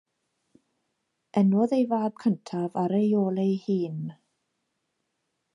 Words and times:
Enwodd 1.41 1.75
ei 1.77 1.85
fab 1.93 2.17
cyntaf 2.25 2.81
ei 3.03 3.13
ôl 3.23 3.45
ei 3.47 3.55
hun. 3.67 4.01